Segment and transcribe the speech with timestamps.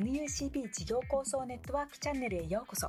[0.00, 2.88] NUCB 事業構想ネットワークチャンネルへようこそ。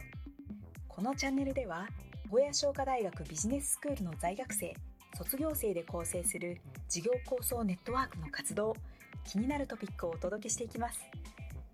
[0.88, 1.86] このチャンネルでは
[2.30, 4.74] 小屋商科大学ビジネススクールの在学生
[5.18, 8.78] 卒業生で構成する事業構想ネットワークの活動
[9.26, 11.02] 気になるトピックをお届けしていきます。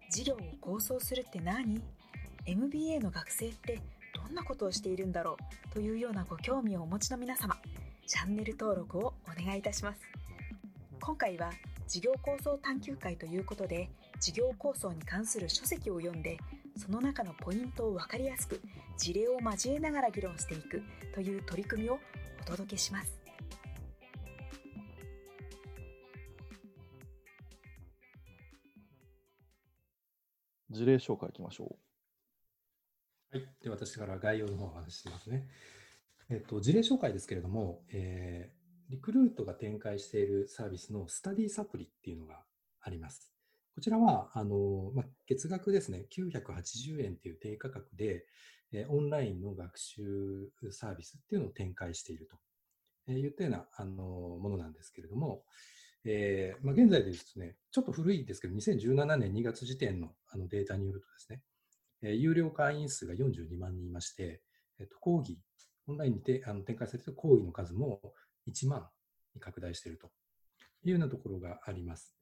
[0.09, 1.79] 事業を構想するって何
[2.47, 3.79] ？MBA の学生って
[4.15, 5.37] どんなことをしているんだろ
[5.69, 5.73] う？
[5.75, 7.55] というようなご興味をお持ちの皆様
[8.07, 9.99] チャンネル登録をお願いいたします。
[10.99, 11.51] 今回は
[11.87, 13.87] 事業構想探究会ということで
[14.19, 16.37] 事業構想に関する書籍を読んで
[16.75, 18.61] その中のポイントを分かりやすく
[18.97, 20.81] 事例を交えながら議論していく
[21.13, 21.99] という取り組みを
[22.41, 23.27] お届けします
[30.69, 31.75] 事例紹介いきましょ
[33.33, 33.37] う。
[33.37, 33.47] はい。
[33.63, 35.47] で、私から概要の方をお話ししますね。
[36.29, 42.43] えっと、事例紹介ですけれども、えー、リクルートが展開しているサービスのスタディサプリっていうのが
[42.81, 43.36] あります。
[43.77, 48.25] こちらは、あの、ま、月額ですね、980円っていう低価格で、
[48.71, 52.37] えー、オンラインの学習サービスっていうのを展開していると、
[53.07, 55.43] えー、いったような、あの、ものなんですけれども、
[56.05, 61.43] えーま、現在でですね、ちょっと古いですけど、2017年2月時点のあのデータによるとですね、
[62.01, 64.41] えー、有料会員数が42万人いまして、
[64.79, 65.37] えっと、講義、
[65.87, 68.01] オンラインにてあの展開されている講義の数も
[68.49, 68.87] 1万
[69.35, 70.07] に拡大していると
[70.83, 72.16] いうようなところがあります。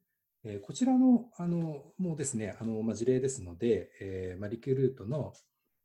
[0.47, 5.33] え、こちらの、あの、もうですね、あの、まあ、事例ですので、えーまあ、リクルートの、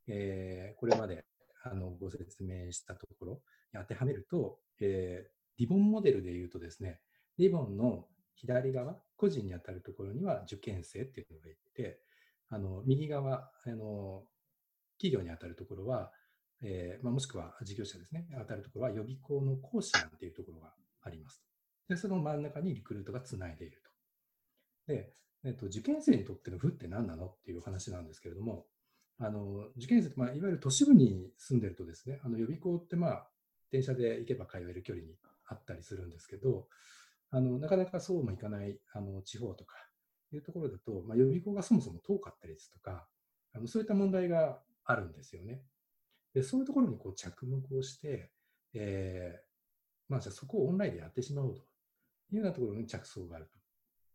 [0.07, 1.25] えー、これまで
[1.63, 3.31] あのご説明したところ
[3.73, 6.99] に当てはめると、えー、リボンモデルでいうとですね、
[7.39, 11.99] リボンの左側、個人に当たるところには受験生っていうのがいて、
[12.49, 14.23] あの右側あの、
[14.99, 16.11] 企業に当たるところは、
[16.61, 21.43] えまあ、もしくは事業者ですね、当たるところは予備校の講師なんていうところがあります。
[21.89, 23.90] で、その真ん中にリクルートがつないでいると。
[24.91, 27.25] で、えっと、受験生にとっての負って何なの？
[27.25, 28.65] っていう話なんですけれども、
[29.19, 33.27] あの受験生って、まあ、いわゆる都市部に住んでるとですね、あの予備校って、まあ、
[33.71, 35.13] 電車で行けば通える距離に
[35.47, 36.67] あったりするんですけど、
[37.29, 39.75] あのなかなかそうもいかないあの地方とか
[40.33, 43.07] いうところだと、まあ、予備校がそもそも遠かったりですとか、
[43.53, 45.61] あのそういった問題があるんですよね。
[46.33, 48.31] でそういうところにこう着目をして、
[48.73, 49.41] えー
[50.09, 51.61] まあ、じゃあそこをオンラインでやってしまおうと
[52.31, 53.60] いうようなところに着想があると。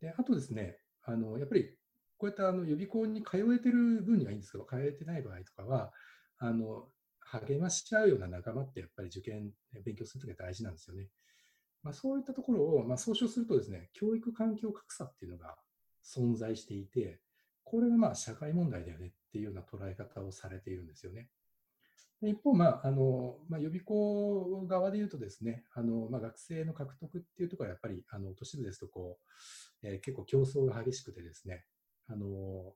[0.00, 1.70] であとですね、あのやっぱり
[2.18, 5.92] こういったあの予備校に通えてる分にはいいんですけど、通えてない場合とかは、
[6.38, 6.88] あの
[7.20, 9.50] 励ましちゃうような仲間ってやっぱり受験、
[9.84, 11.08] 勉強するときは大事なんですよね。
[11.82, 15.56] まあ、そういったところを、まあ、総称するとですね、教育環境格差っていうのが
[16.04, 17.20] 存在していて、
[17.64, 21.28] これがまあ社会問題だよねっていうような捉え方をされているんですよね。
[22.22, 29.18] で一方、まああのまあ、予備校側でいうとですね、あのまあ、学生の獲得っていうところはやっぱりあの都市部ですとこ
[29.82, 31.64] う、えー、結構競争が激しくてですね、
[32.08, 32.72] あの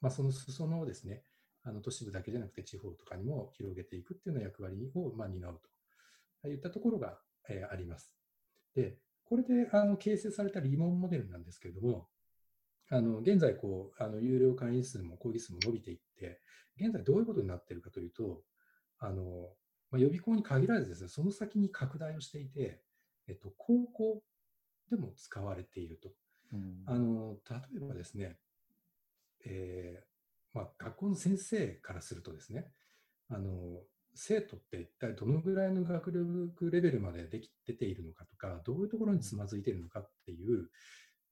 [0.00, 1.22] まあ、その裾野をですね、
[1.64, 5.60] あの都市部だけじゃなくて地方とかにも広げていくっていうような役割をまあ担う
[6.42, 8.10] といったところが、えー、あります。
[8.74, 12.08] で、これであの形成されたリモンモデルなんですけれども、
[12.90, 16.40] あの現在こう、あの有料会員数も講義数も伸びていって、
[16.80, 18.42] 現在どういうことになっているかというと、
[18.98, 19.48] あの
[19.90, 22.82] まあ、予備校に限らずですね、その先に拡大をしていて、
[23.26, 24.22] えっと、高校
[24.90, 26.10] でも使われていると。
[26.52, 28.38] うん、あの例えばですね、
[29.44, 32.66] えーまあ、学校の先生からするとですね、
[33.28, 33.82] あの
[34.14, 40.70] 生徒って一体どのぐらいの学力レベルまででき出ているのかとか、どういうところにつまずいているのかっていう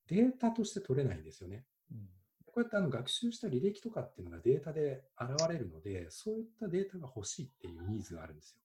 [0.08, 1.64] データとして取れないんですよね。
[1.90, 2.08] うん、
[2.56, 8.62] こうやってあの学習した履歴とかっていうのがデータで現れるので、そういったデータが欲しいっていうニーズがあるんですよ。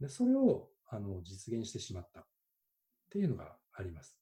[0.00, 2.24] でそれをあの実現してしまったっ
[3.10, 4.16] ていうのがあります。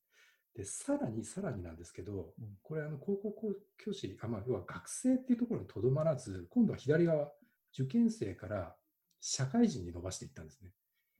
[0.56, 2.32] でさらにさらになんですけど、
[2.64, 7.30] これあの高校教師、あまあ、要は学生っていうところにとどまらず、今度は左側、
[7.72, 8.74] 受験生から
[9.20, 10.72] 社会人に伸ばしていったんですね。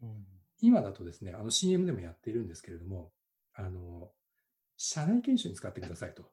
[0.02, 0.26] うん、
[0.62, 3.12] 今だとですね、あの CM でもやっているんですけれども、
[3.54, 4.10] あの、
[4.76, 6.24] 社内研修に使ってくださいと。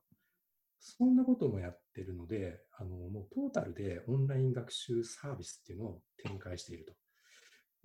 [0.87, 6.93] そんなこともやってるので、あの、もうトータルでオンライン学習サービスっていうのを展開していると。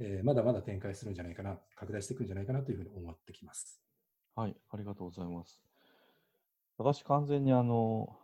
[0.01, 3.81] えー、まだまだ展開するんじゃないかな、拡大していくんじゃないかなというふうに思ってきます。
[4.35, 5.63] はい、ありがとうございます。
[6.77, 8.19] 私、完全にあの、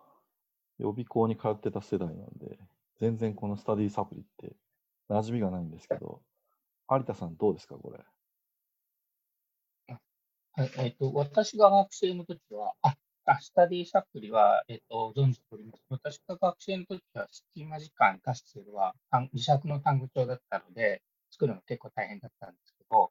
[0.77, 2.59] 予備校に通ってた世代なんで、
[3.01, 4.57] 全然このスタディサプリって
[5.09, 6.21] 馴染みがないんですけど、
[6.91, 8.05] 有田さんどうですか、これ？
[10.53, 12.95] はい、えっ、ー、と、私が学生の時は、あ、
[13.27, 15.83] あスタディサプリは、えっ、と、存じております。
[15.89, 18.95] 私が学生の時は、隙間時間活するは、
[19.33, 21.03] 自作の単語帳だったので、
[21.33, 23.11] 作るの結構大変だったんですけど、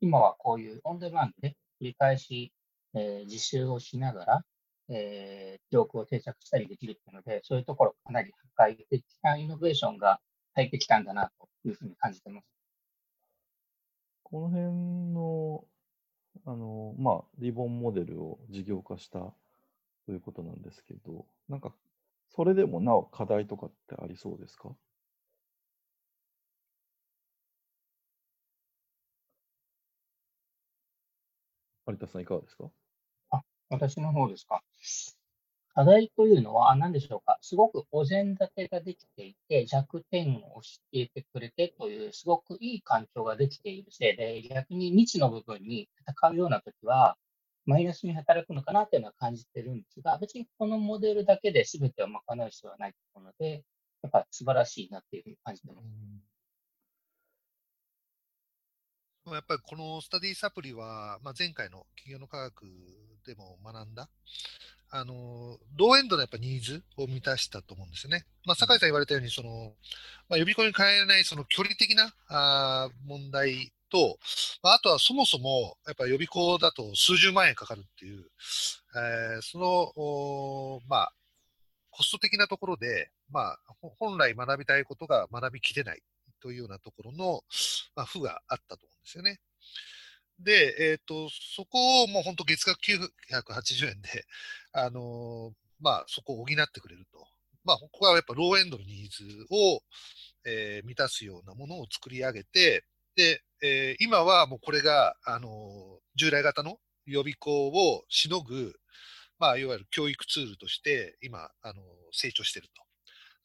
[0.00, 2.52] 今はこういうオンデマンドで繰り返し、
[2.94, 4.44] えー、実習をしながら、
[4.88, 10.20] えー、記憶を定着したりできるっていうので、そういうところかなり破壊的なイノベーションが
[10.54, 12.46] 入ってきたんだなというふうに感じてます。
[14.22, 14.66] この辺
[15.14, 15.64] の、
[16.44, 19.32] あの、まあ、リボンモデルを事業化した
[20.06, 21.74] ということなんですけど、なんか、
[22.28, 24.76] それでもなお課題とかってありそうですか？
[31.86, 32.70] 有田さん、いかがですか？
[33.30, 34.62] あ、私の方ですか。
[35.74, 37.36] 課題というのは何でしょうか。
[37.42, 47.16] すごくお膳立てができていて、弱点を教えてくれてという、すごくいい環境ができているせいで、逆に未知の部分に戦うようなときは、
[47.66, 53.64] マイナスに働くのかなというのは感じてるんですが、別にこのモデルだけで全てを賄う必要はないと思うので、
[54.02, 55.86] やっぱ素晴らしいなっていうふうに感じてます。
[59.32, 62.66] やっぱりこのスタディサプリは、まあ、前回の企業の科学
[63.26, 64.10] でも学んだ、
[64.90, 68.26] あの、ローエンドのやっぱニーズを満たしたと思うんですよね。
[68.44, 69.72] まあ、酒井さん言われたように、その、
[70.28, 74.18] まあ、予備校に変えないその距離的なあ問題と、
[74.60, 78.24] まあ、あとはそもそも、やっぱ予備校だと数十万円かかるっていう、
[78.96, 81.12] えー、その、まあ、
[81.90, 83.58] コスト的なところで、まあ、
[84.00, 86.02] 本来学びたいことが学びきれない
[86.42, 87.44] というようなところの、
[87.94, 89.38] まあ、負があったと思うんですよね。
[90.40, 94.26] で、えっ、ー、と、そこをもう本当月額980円で、
[94.72, 97.24] あのー、まあ、そこを補ってくれると。
[97.64, 99.80] まあ、ここはやっぱローエンドのニーズを、
[100.44, 102.84] えー、満たすようなものを作り上げて、
[103.16, 108.74] で、えー、今はもうこれが、あの従来型の予備校をしのぐ、
[109.38, 111.82] まあ、いわゆる教育ツールとして、今、あの
[112.12, 112.68] 成長している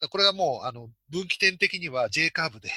[0.00, 0.08] と。
[0.08, 2.70] これがもう、あの、分岐点的には J カーブで、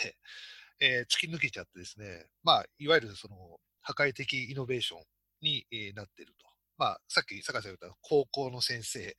[0.79, 3.35] えー、突き抜けちゃってですね、まあ、いわゆるその、
[3.81, 5.03] 破壊的イノベーション
[5.41, 6.47] に、えー、なっていると。
[6.77, 9.15] まあ、さっき坂井さんが言った高校の先生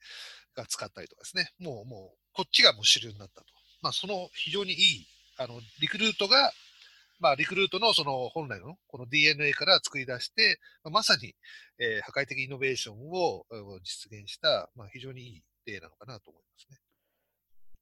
[0.55, 3.47] が使ったりとかですね、もう、もう、こっちがもう主流になったと。
[3.81, 5.07] まあ、その非常にいい、
[5.37, 6.51] あの、リクルートが、
[7.19, 11.33] まあ、リクルートのその本来のこの DNA から作り出して、ま、さに、
[11.79, 13.45] えー、破壊的イノベーションを
[13.83, 16.77] 実現した、まあ、非常にいい例なのかなと思いますね。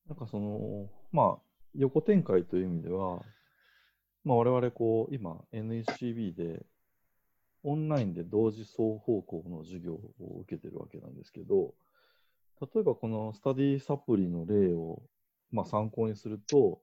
[0.07, 1.41] なんかその、まあ、
[1.75, 3.21] 横展開という意味では、
[4.23, 6.65] まあ、我々こう、今、NECB で、
[7.63, 11.73] オンラインで同時双方向の授業を受けてるわけなんですけど、
[12.61, 15.01] 例えばこのスタディサプリの例を、
[15.51, 16.81] まあ、参考にすると、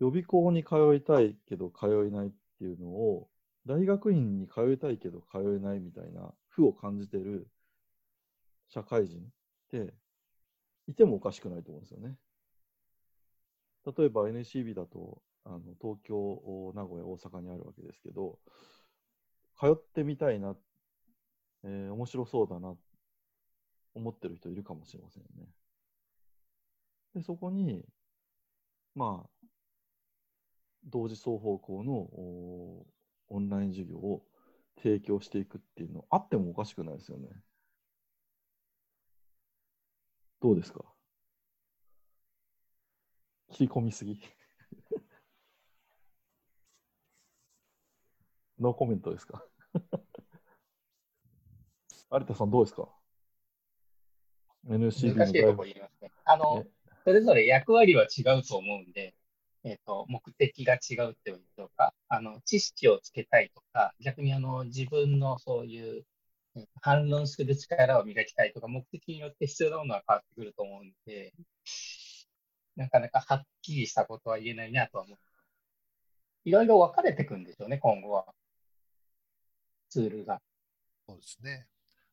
[0.00, 3.28] 予備校に通いたいけど通えないっていうのを、
[3.66, 7.48] 大学院に通いたいけど通えないみたいな負を感じてる
[8.68, 9.22] 社会人っ
[9.70, 9.94] て
[10.86, 12.16] いてもおかしくないと思うんですよね。
[13.96, 18.38] 例えば NCB だと、あの東京、名古屋、大阪にあるわけですけど、
[19.58, 20.56] 通ってみたいな、
[21.64, 22.74] えー、面白そうだな、
[23.94, 25.46] 思ってる人いるかもしれませんよね。
[27.14, 27.84] で、そこに、
[28.94, 29.46] まあ、
[30.84, 31.92] 同時双方向の
[33.28, 34.24] オンライン授業を
[34.82, 37.28] 提供していくっていうのあってもおかしくないですよね。
[40.40, 40.84] どうですか？
[43.50, 44.20] 切り込みすぎ？
[48.60, 49.44] ノーコメントですか？
[52.12, 52.88] 有田さんどうですか
[54.66, 56.12] ?NCB 難しいとこ言いますね。
[56.24, 56.64] あの、
[57.04, 59.14] それぞれ役割は違うと思うんで、
[59.64, 66.04] えっ、ー、と、目的が違うっていうとか、あの、知識をつけたいとか、逆にあの、自分のそういう、
[66.80, 71.32] 反論する力を磨きたいとか、目的によって必要なものは変わってくると思うんで、
[72.76, 75.18] なかなかはっきりしたことは言えないなとは思う。
[76.44, 78.26] いろいろ分かれていくんでしょうね、今後は。
[79.88, 80.40] ツールが。
[81.08, 81.66] そうですね。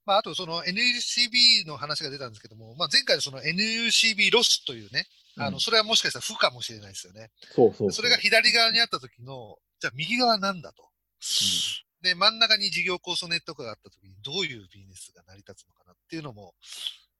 [0.06, 5.06] まあ、あと、その NUCB の話が出たんですけども、まあ、前回のその NUCB ロスというね、
[5.38, 7.30] あの、それはもしかしたら負かもしれないですよね。
[7.56, 10.84] そうそうそれが左側にあった時の、じゃあ右側なんだと。
[10.84, 16.54] うん、で、真ん中に事業構想ネットがあった時にどういうビジネスが成り立つのかなっていうのも、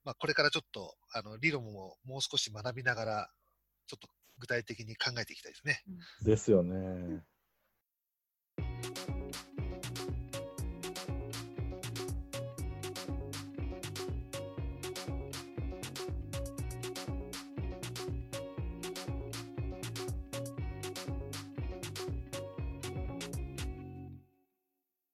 [0.04, 3.30] まあ、これからちょっと、あの、理論ももう少し学びながら、
[3.86, 4.08] ちょっと
[4.38, 5.82] 具体的に考えていきたいですね。
[6.22, 7.22] ですよね。